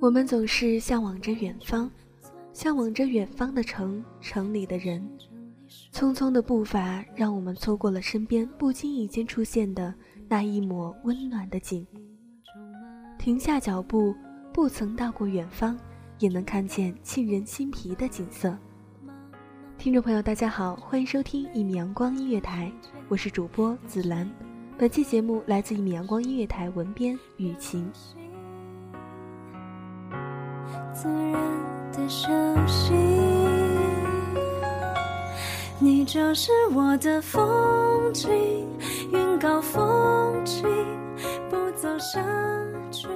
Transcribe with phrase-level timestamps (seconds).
[0.00, 1.90] 我们总是向往着远方，
[2.52, 5.04] 向往着远方的城，城里的人。
[5.92, 9.92] 匆匆的步伐，让我们错过了身边不经意间出现的
[10.28, 11.84] 那一抹温暖的景。
[13.18, 14.14] 停下脚步，
[14.52, 15.76] 不曾到过远方，
[16.20, 18.56] 也能看见沁人心脾的景色。
[19.78, 22.70] 听众朋友，大家好，欢迎收听一米阳光音乐台，
[23.08, 24.30] 我是主播紫兰。
[24.78, 27.90] 本期节目来自一米阳光音乐台文编雨晴。
[31.00, 31.32] 自然
[31.92, 32.28] 的休
[32.66, 32.92] 息，
[35.78, 38.28] 你就是我的风景，
[39.12, 40.66] 云高风轻，
[41.48, 42.20] 不走下
[42.90, 43.06] 去，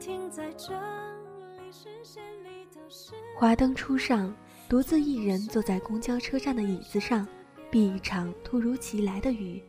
[0.00, 3.12] 停在这里，视线里都是。
[3.36, 4.34] 华灯初上，
[4.66, 7.28] 独自一人坐在公交车站的椅子上，
[7.70, 9.62] 避一场突如其来的雨，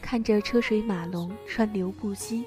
[0.00, 2.46] 看着车水马龙，川流不息，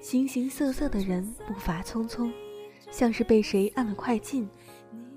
[0.00, 2.30] 形形色色的人步伐匆匆。
[2.92, 4.46] 像是被谁按了快进，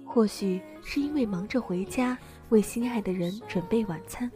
[0.05, 2.17] 或许是因为忙着回家
[2.49, 4.31] 为心爱的人准备晚餐，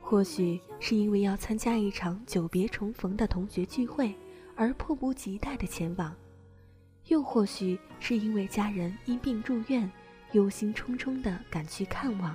[0.00, 4.14] 或许是因为要参加一场久别重逢的同学聚会
[4.56, 6.16] 而迫不及待的前往，
[7.08, 9.88] 又或许是因为家人因病住院，
[10.32, 12.34] 忧心忡忡的赶去看望。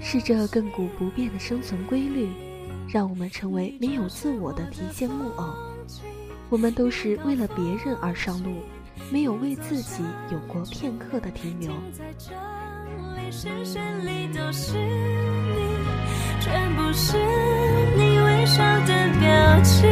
[0.00, 2.28] 是这亘古不变的生存规律，
[2.88, 5.44] 让我们成为没有自我的提线木偶。
[6.50, 8.62] 我们都是为了别人而上路，
[9.10, 11.70] 没有为自己有过片刻的停留。
[13.30, 15.78] 深深里都是你
[16.40, 17.16] 全部是
[17.96, 19.88] 你微笑的表情，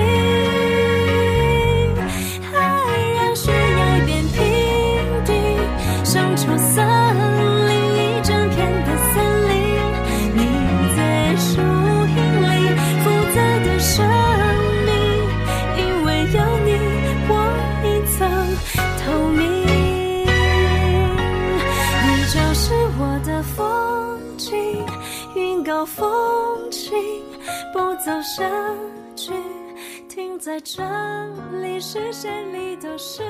[25.35, 26.53] 云高风。
[27.73, 28.45] 不走下
[29.17, 29.33] 去，
[30.09, 30.83] 停在这
[31.63, 33.23] 里，视线里都是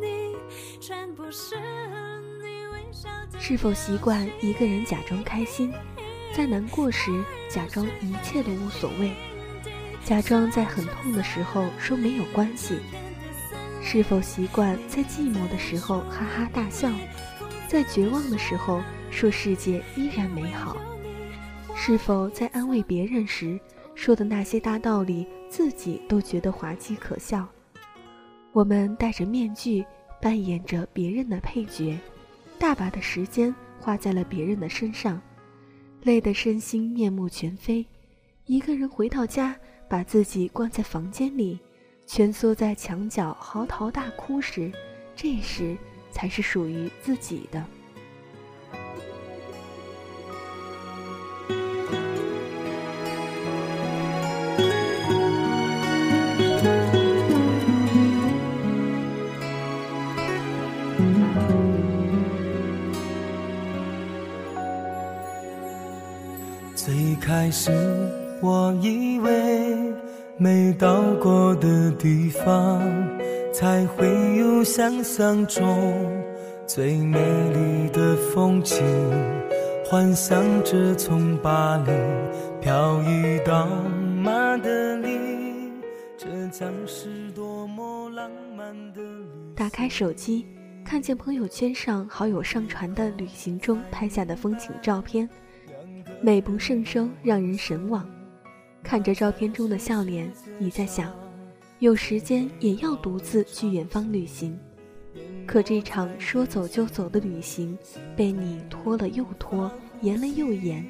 [0.00, 0.36] 你，
[0.80, 1.56] 全部是
[2.40, 3.08] 你微笑。
[3.38, 5.72] 是否习惯一个人假装开心，
[6.34, 7.10] 在难过时
[7.50, 9.12] 假装一切都无所谓，
[10.04, 12.78] 假装在很痛的时候说没有关系？
[13.82, 16.90] 是否习惯在寂寞的时候哈哈大笑，
[17.66, 20.76] 在绝望的时候说世界依然美好？
[21.80, 23.58] 是否在安慰别人时
[23.94, 27.48] 说的那些大道理，自己都觉得滑稽可笑？
[28.52, 29.86] 我们戴着面具，
[30.20, 31.96] 扮演着别人的配角，
[32.58, 35.22] 大把的时间花在了别人的身上，
[36.02, 37.86] 累得身心面目全非，
[38.46, 39.56] 一个人回到家，
[39.88, 41.58] 把自己关在房间里，
[42.06, 44.70] 蜷缩在墙角嚎啕大哭时，
[45.14, 45.76] 这时
[46.10, 47.64] 才是属于自己的。
[67.28, 67.70] 开始
[68.40, 69.92] 我以为
[70.38, 72.80] 没到过的地方，
[73.52, 74.08] 才会
[74.38, 75.94] 有想象中
[76.66, 77.18] 最美
[77.50, 78.82] 丽的风景。
[79.84, 81.92] 幻想着从巴黎
[82.62, 83.66] 漂移到
[84.24, 85.18] 马德里，
[86.16, 90.46] 这将是多么浪漫的旅打开手机，
[90.82, 95.28] 看见朋友圈上好友上传的旅行中拍下的风景照片，
[96.20, 98.08] 美不胜收，让人神往。
[98.82, 101.12] 看着照片中的笑脸，你在想，
[101.78, 104.58] 有时间也要独自去远方旅行。
[105.46, 107.78] 可这场说走就走的旅行，
[108.16, 109.70] 被你拖了又拖，
[110.00, 110.84] 延了又延。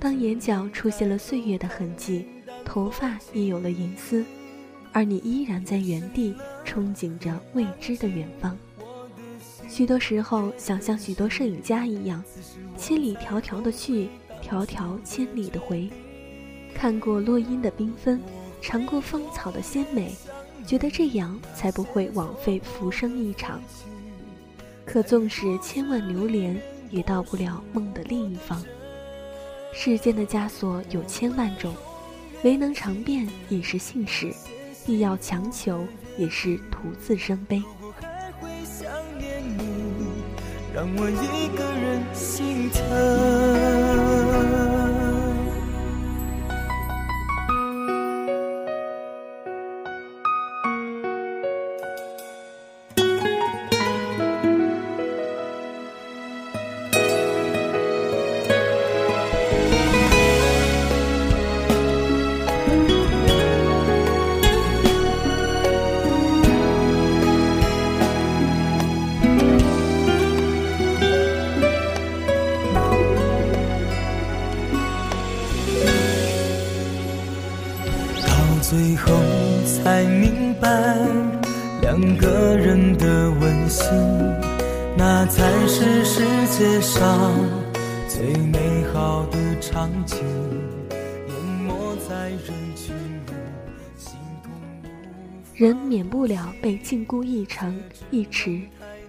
[0.00, 2.26] 当眼角出现了岁月的痕迹，
[2.64, 4.24] 头发也有了银丝，
[4.92, 6.34] 而你依然在原地
[6.66, 8.58] 憧憬着未知的远方。
[9.68, 12.22] 许多时候，想像许多摄影家一样，
[12.76, 14.08] 千里迢迢的去，
[14.42, 15.88] 迢迢千里的回。
[16.74, 18.20] 看过落英的缤纷，
[18.60, 20.12] 尝过芳草的鲜美，
[20.66, 23.60] 觉得这样才不会枉费浮生一场。
[24.84, 26.60] 可纵使千万流连，
[26.90, 28.62] 也到不了梦的另一方。
[29.72, 31.74] 世间的枷锁有千万种，
[32.42, 34.34] 没能尝遍也是幸事，
[34.84, 35.86] 必要强求
[36.18, 37.62] 也是徒自伤悲。
[40.74, 43.31] 让我一个人心疼。
[85.26, 87.32] 才是世界上
[88.08, 90.18] 最美好的场景。
[92.28, 93.32] 人群里，
[93.96, 94.52] 心痛
[94.82, 94.84] 无
[95.54, 97.80] 人免不了被禁锢一城
[98.10, 98.60] 一池，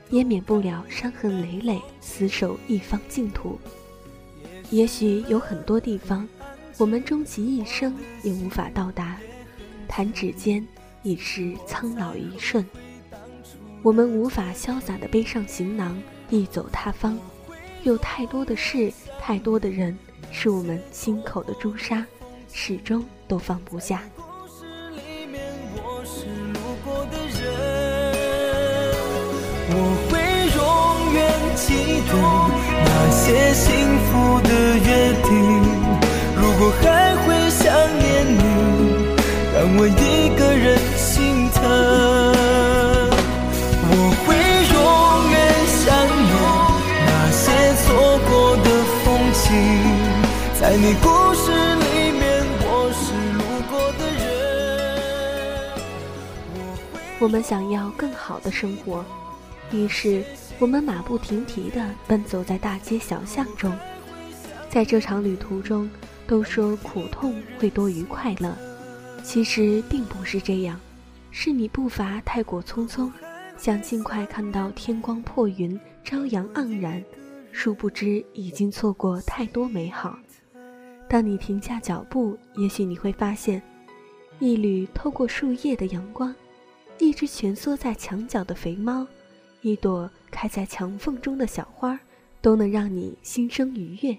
[0.09, 3.59] 也免不了伤痕累累，死守一方净土。
[4.69, 6.27] 也许有很多地方，
[6.77, 9.17] 我们终其一生也无法到达，
[9.87, 10.65] 弹指间
[11.01, 12.65] 已是苍老一瞬。
[13.83, 17.19] 我们无法潇洒地背上行囊，一走他方。
[17.83, 18.89] 有太多的事，
[19.19, 19.97] 太多的人，
[20.31, 22.05] 是我们心口的朱砂，
[22.53, 24.01] 始终都放不下。
[24.91, 25.43] 里面
[25.75, 27.43] 我是路过的人，
[29.67, 29.75] 我
[30.07, 30.13] 会
[30.55, 31.19] 永远
[31.57, 32.13] 记得
[32.85, 33.67] 那些幸
[34.07, 34.49] 福的
[34.79, 35.29] 约定。
[36.37, 37.61] 如果还会想
[37.99, 38.39] 念你，
[39.53, 42.12] 让我一个人心疼。
[50.73, 54.25] 在你故事里面，我是路过的人。
[57.19, 59.05] 我们想要更好的生活，
[59.71, 60.23] 于是
[60.57, 63.71] 我们马不停蹄地奔走在大街小巷中。
[64.67, 65.87] 在这场旅途中，
[66.25, 68.57] 都说苦痛会多于快乐，
[69.23, 70.79] 其实并不是这样，
[71.29, 73.11] 是你步伐太过匆匆，
[73.59, 77.03] 想尽快看到天光破云、朝阳盎然，
[77.51, 80.17] 殊不知已经错过太多美好。
[81.13, 83.61] 当你停下脚步，也许你会发现，
[84.39, 86.33] 一缕透过树叶的阳光，
[86.97, 89.05] 一只蜷缩在墙角的肥猫，
[89.61, 91.99] 一朵开在墙缝中的小花，
[92.41, 94.17] 都能让你心生愉悦。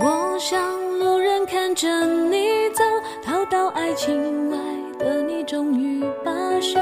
[0.00, 0.56] 我想
[1.00, 2.84] 路人看着你走，
[3.24, 4.56] 逃到爱情外
[5.00, 6.78] 的你终于罢休。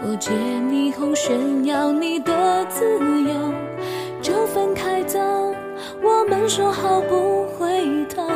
[0.00, 3.52] 过街霓虹炫耀你的自由，
[6.50, 8.26] 说好不回头。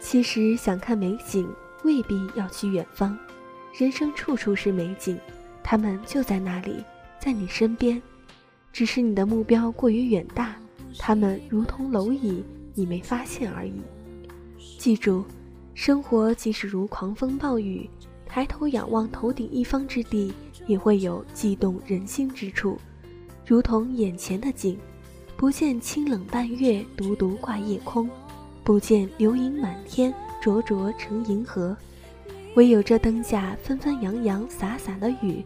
[0.00, 1.46] 其实想看美景，
[1.84, 3.14] 未必要去远方，
[3.74, 5.20] 人生处处是美景，
[5.62, 6.82] 它们就在那里，
[7.20, 8.00] 在你身边，
[8.72, 10.56] 只是你的目标过于远大，
[10.98, 12.42] 它们如同蝼蚁，
[12.72, 13.74] 你没发现而已。
[14.78, 15.22] 记住，
[15.74, 17.88] 生活即使如狂风暴雨，
[18.26, 20.32] 抬头仰望头顶一方之地，
[20.66, 22.78] 也会有悸动人心之处，
[23.46, 24.78] 如同眼前的景，
[25.36, 28.08] 不见清冷半月，独独挂夜空。
[28.64, 31.76] 不见流萤满天，灼灼成银河，
[32.54, 35.44] 唯有这灯下纷纷扬扬洒洒的雨，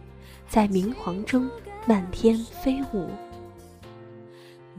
[0.50, 1.48] 在明黄中
[1.86, 3.08] 漫天飞舞。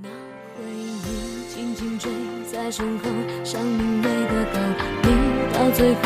[0.04, 2.12] 那回忆紧紧追
[2.52, 3.06] 在身后，
[3.44, 4.60] 像明媚的狗，
[5.10, 5.17] 你
[5.58, 6.02] 到最后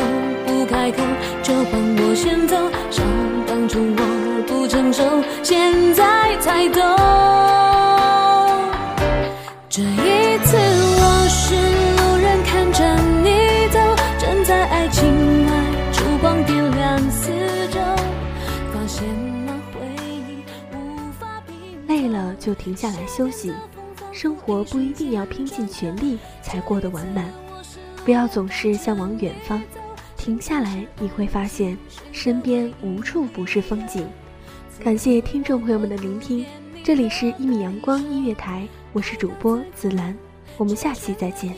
[0.45, 1.03] 不开口，
[1.43, 2.55] 就放我先走。
[2.89, 3.05] 想
[3.45, 5.03] 当初我不成熟，
[5.43, 6.81] 现在才懂。
[9.67, 10.57] 这一次。
[22.39, 23.53] 就停下来休息，
[24.11, 27.23] 生活不一定要拼尽全力才过得完满，
[28.03, 29.61] 不要总是向往远方，
[30.17, 31.77] 停下来你会发现
[32.11, 34.07] 身边无处不是风景。
[34.83, 36.43] 感谢听众朋友们的聆听，
[36.83, 40.17] 这里是一米阳光音乐台，我是主播紫兰，
[40.57, 41.55] 我们下期再见。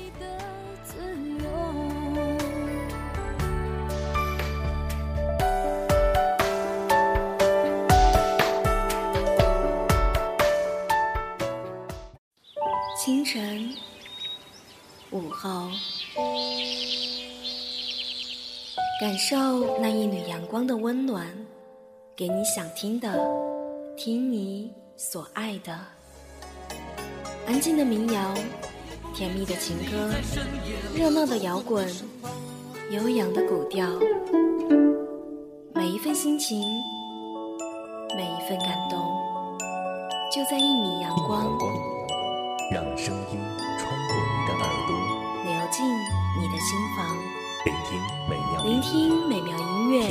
[12.98, 13.74] 清晨，
[15.12, 15.70] 午后，
[19.02, 19.36] 感受
[19.80, 21.26] 那一缕阳光的温暖，
[22.16, 23.20] 给你想听的，
[23.98, 25.76] 听你所爱的。
[27.48, 28.34] 安静的民谣，
[29.16, 30.12] 甜蜜的情歌，
[30.96, 31.88] 热闹的摇滚，
[32.92, 33.90] 悠扬的古调，
[35.74, 36.62] 每一份心情，
[38.16, 39.00] 每一份感动，
[40.32, 41.58] 就在一米阳光。
[42.72, 43.40] 让声音，
[46.36, 47.16] 你的心房，
[47.64, 50.08] 聆听美妙聆听美妙音乐，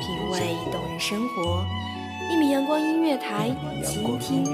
[0.00, 1.62] 品味动人生活。
[2.30, 4.52] 一米阳光音乐台，倾听内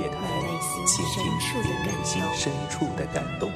[2.03, 3.49] 心深处的感动。